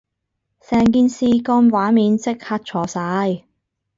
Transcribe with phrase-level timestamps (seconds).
[0.61, 3.45] 成件事個畫面即刻錯晒